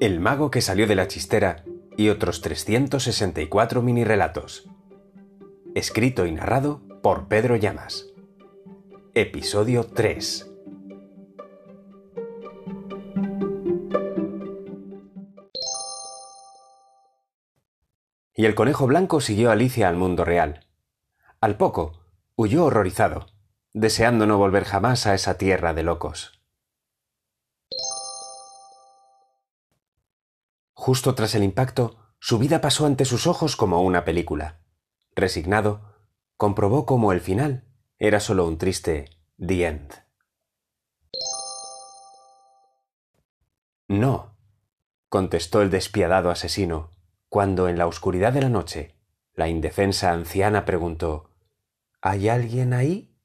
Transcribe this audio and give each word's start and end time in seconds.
El 0.00 0.20
mago 0.20 0.52
que 0.52 0.60
salió 0.60 0.86
de 0.86 0.94
la 0.94 1.08
chistera 1.08 1.64
y 1.96 2.10
otros 2.10 2.40
364 2.40 3.82
mini 3.82 4.04
relatos. 4.04 4.70
Escrito 5.74 6.24
y 6.24 6.30
narrado 6.30 6.82
por 7.02 7.26
Pedro 7.26 7.56
Llamas. 7.56 8.06
Episodio 9.14 9.88
3. 9.88 10.52
Y 18.36 18.44
el 18.44 18.54
conejo 18.54 18.86
blanco 18.86 19.20
siguió 19.20 19.50
a 19.50 19.54
Alicia 19.54 19.88
al 19.88 19.96
mundo 19.96 20.24
real. 20.24 20.64
Al 21.40 21.56
poco, 21.56 21.98
huyó 22.36 22.66
horrorizado, 22.66 23.26
deseando 23.72 24.26
no 24.26 24.38
volver 24.38 24.62
jamás 24.62 25.08
a 25.08 25.14
esa 25.14 25.38
tierra 25.38 25.74
de 25.74 25.82
locos. 25.82 26.37
Justo 30.80 31.16
tras 31.16 31.34
el 31.34 31.42
impacto, 31.42 31.96
su 32.20 32.38
vida 32.38 32.60
pasó 32.60 32.86
ante 32.86 33.04
sus 33.04 33.26
ojos 33.26 33.56
como 33.56 33.82
una 33.82 34.04
película. 34.04 34.60
Resignado, 35.16 35.82
comprobó 36.36 36.86
cómo 36.86 37.10
el 37.10 37.20
final 37.20 37.64
era 37.98 38.20
solo 38.20 38.46
un 38.46 38.58
triste 38.58 39.10
The 39.44 39.66
End. 39.66 39.92
No, 43.88 44.36
contestó 45.08 45.62
el 45.62 45.70
despiadado 45.70 46.30
asesino, 46.30 46.92
cuando 47.28 47.68
en 47.68 47.76
la 47.76 47.88
oscuridad 47.88 48.32
de 48.32 48.42
la 48.42 48.48
noche 48.48 48.94
la 49.34 49.48
indefensa 49.48 50.12
anciana 50.12 50.64
preguntó 50.64 51.32
¿Hay 52.00 52.28
alguien 52.28 52.72
ahí? 52.72 53.18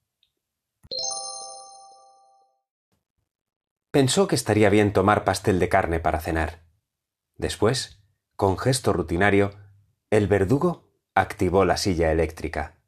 Pensó 3.91 4.27
que 4.27 4.33
estaría 4.33 4.71
bien 4.71 4.91
tomar 4.91 5.23
pastel 5.23 5.59
de 5.59 5.69
carne 5.69 5.99
para 5.99 6.19
cenar. 6.19 6.62
Después, 7.37 8.03
con 8.35 8.57
gesto 8.57 8.93
rutinario, 8.93 9.51
el 10.09 10.27
verdugo 10.27 10.91
activó 11.15 11.65
la 11.65 11.77
silla 11.77 12.11
eléctrica. 12.11 12.79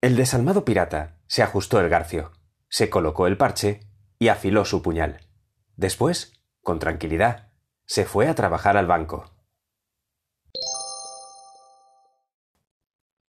El 0.00 0.16
desalmado 0.16 0.64
pirata 0.64 1.18
se 1.26 1.42
ajustó 1.42 1.78
el 1.80 1.88
garfio, 1.88 2.32
se 2.68 2.88
colocó 2.88 3.26
el 3.26 3.36
parche 3.36 3.80
y 4.18 4.28
afiló 4.28 4.64
su 4.64 4.82
puñal. 4.82 5.28
Después, 5.76 6.40
con 6.62 6.78
tranquilidad, 6.78 7.52
se 7.86 8.04
fue 8.04 8.28
a 8.28 8.34
trabajar 8.34 8.76
al 8.76 8.86
banco. 8.86 9.30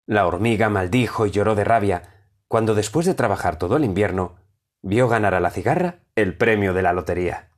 La 0.07 0.27
hormiga 0.27 0.69
maldijo 0.69 1.27
y 1.27 1.31
lloró 1.31 1.55
de 1.55 1.65
rabia 1.65 2.33
cuando 2.49 2.75
después 2.75 3.07
de 3.07 3.15
trabajar 3.15 3.59
todo 3.59 3.77
el 3.77 3.85
invierno 3.85 4.37
vio 4.81 5.09
ganar 5.09 5.35
a 5.35 5.41
la 5.41 5.51
cigarra 5.51 6.01
el 6.23 6.37
premio 6.37 6.75
de 6.75 6.83
la 6.83 6.93
lotería. 6.93 7.53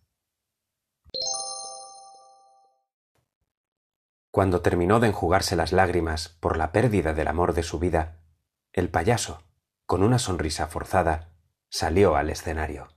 Cuando 4.31 4.61
terminó 4.61 5.01
de 5.01 5.09
enjugarse 5.09 5.57
las 5.57 5.73
lágrimas 5.73 6.29
por 6.29 6.59
la 6.59 6.71
pérdida 6.71 7.15
del 7.15 7.29
amor 7.29 7.55
de 7.55 7.63
su 7.63 7.79
vida, 7.79 8.19
el 8.75 8.91
payaso, 8.91 9.43
con 9.87 10.03
una 10.03 10.19
sonrisa 10.19 10.67
forzada, 10.67 11.33
salió 11.71 12.17
al 12.17 12.29
escenario. 12.29 12.89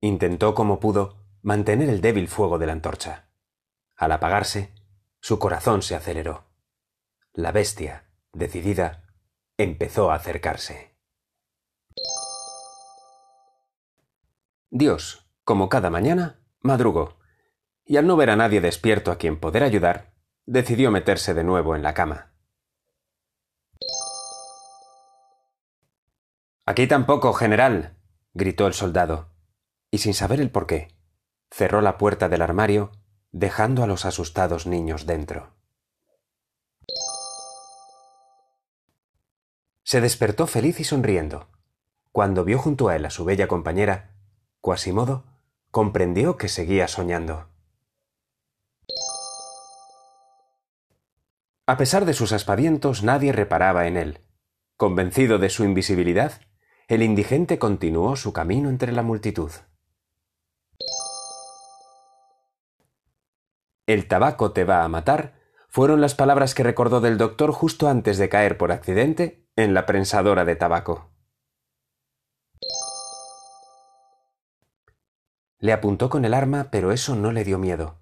Intentó 0.00 0.54
como 0.54 0.80
pudo 0.80 1.18
mantener 1.42 1.90
el 1.90 2.00
débil 2.00 2.28
fuego 2.28 2.58
de 2.58 2.66
la 2.66 2.72
antorcha. 2.72 3.28
Al 3.94 4.12
apagarse, 4.12 4.74
su 5.20 5.38
corazón 5.38 5.82
se 5.82 5.94
aceleró. 5.94 6.46
La 7.34 7.52
bestia, 7.52 8.06
decidida, 8.32 9.04
empezó 9.58 10.10
a 10.10 10.14
acercarse. 10.14 10.91
Dios, 14.74 15.30
como 15.44 15.68
cada 15.68 15.90
mañana, 15.90 16.40
madrugó, 16.60 17.18
y 17.84 17.98
al 17.98 18.06
no 18.06 18.16
ver 18.16 18.30
a 18.30 18.36
nadie 18.36 18.62
despierto 18.62 19.12
a 19.12 19.18
quien 19.18 19.38
poder 19.38 19.64
ayudar, 19.64 20.14
decidió 20.46 20.90
meterse 20.90 21.34
de 21.34 21.44
nuevo 21.44 21.76
en 21.76 21.82
la 21.82 21.92
cama. 21.92 22.32
Aquí 26.64 26.86
tampoco, 26.86 27.34
general, 27.34 27.98
gritó 28.32 28.66
el 28.66 28.72
soldado, 28.72 29.34
y 29.90 29.98
sin 29.98 30.14
saber 30.14 30.40
el 30.40 30.50
por 30.50 30.66
qué, 30.66 30.96
cerró 31.50 31.82
la 31.82 31.98
puerta 31.98 32.30
del 32.30 32.40
armario, 32.40 32.92
dejando 33.30 33.82
a 33.82 33.86
los 33.86 34.06
asustados 34.06 34.66
niños 34.66 35.04
dentro. 35.04 35.54
Se 39.82 40.00
despertó 40.00 40.46
feliz 40.46 40.80
y 40.80 40.84
sonriendo. 40.84 41.50
Cuando 42.10 42.42
vio 42.46 42.58
junto 42.58 42.88
a 42.88 42.96
él 42.96 43.04
a 43.04 43.10
su 43.10 43.26
bella 43.26 43.48
compañera, 43.48 44.11
Quasimodo 44.62 45.24
comprendió 45.72 46.36
que 46.36 46.48
seguía 46.48 46.86
soñando. 46.86 47.48
A 51.66 51.76
pesar 51.76 52.04
de 52.04 52.14
sus 52.14 52.32
aspavientos, 52.32 53.02
nadie 53.02 53.32
reparaba 53.32 53.88
en 53.88 53.96
él. 53.96 54.20
Convencido 54.76 55.38
de 55.38 55.50
su 55.50 55.64
invisibilidad, 55.64 56.40
el 56.86 57.02
indigente 57.02 57.58
continuó 57.58 58.14
su 58.14 58.32
camino 58.32 58.68
entre 58.68 58.92
la 58.92 59.02
multitud. 59.02 59.50
El 63.86 64.06
tabaco 64.06 64.52
te 64.52 64.64
va 64.64 64.84
a 64.84 64.88
matar 64.88 65.40
fueron 65.68 66.00
las 66.00 66.14
palabras 66.14 66.54
que 66.54 66.62
recordó 66.62 67.00
del 67.00 67.18
doctor 67.18 67.50
justo 67.50 67.88
antes 67.88 68.16
de 68.18 68.28
caer 68.28 68.58
por 68.58 68.70
accidente 68.70 69.48
en 69.56 69.74
la 69.74 69.86
prensadora 69.86 70.44
de 70.44 70.54
tabaco. 70.54 71.11
Le 75.62 75.72
apuntó 75.72 76.10
con 76.10 76.24
el 76.24 76.34
arma, 76.34 76.70
pero 76.72 76.90
eso 76.90 77.14
no 77.14 77.30
le 77.30 77.44
dio 77.44 77.56
miedo. 77.56 78.00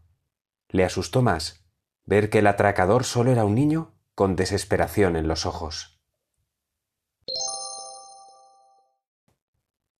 Le 0.70 0.82
asustó 0.82 1.20
más 1.20 1.62
ver 2.06 2.30
que 2.30 2.38
el 2.38 2.46
atracador 2.46 3.04
solo 3.04 3.30
era 3.32 3.44
un 3.44 3.54
niño 3.54 3.92
con 4.14 4.34
desesperación 4.34 5.14
en 5.14 5.28
los 5.28 5.44
ojos. 5.44 6.00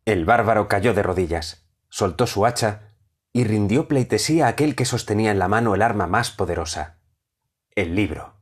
El 0.06 0.24
bárbaro 0.24 0.68
cayó 0.68 0.94
de 0.94 1.02
rodillas, 1.02 1.68
soltó 1.90 2.26
su 2.26 2.46
hacha 2.46 2.94
y 3.30 3.44
rindió 3.44 3.88
pleitesía 3.88 4.46
a 4.46 4.48
aquel 4.48 4.74
que 4.74 4.86
sostenía 4.86 5.30
en 5.30 5.38
la 5.38 5.48
mano 5.48 5.74
el 5.74 5.82
arma 5.82 6.06
más 6.06 6.30
poderosa, 6.30 7.02
el 7.72 7.94
libro. 7.94 8.40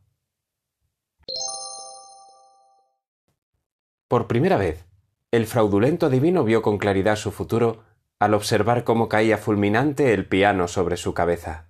Por 4.06 4.28
primera 4.28 4.58
vez, 4.58 4.86
el 5.32 5.48
fraudulento 5.48 6.06
adivino 6.06 6.44
vio 6.44 6.62
con 6.62 6.78
claridad 6.78 7.16
su 7.16 7.32
futuro 7.32 7.87
al 8.20 8.34
observar 8.34 8.82
cómo 8.82 9.08
caía 9.08 9.38
fulminante 9.38 10.12
el 10.12 10.26
piano 10.26 10.66
sobre 10.66 10.96
su 10.96 11.14
cabeza. 11.14 11.67